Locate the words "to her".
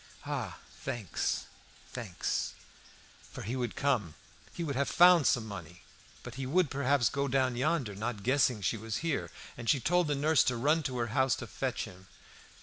10.89-11.07